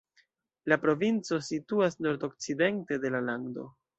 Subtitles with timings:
[0.71, 3.69] La provinco situas nordokcidente de la lando.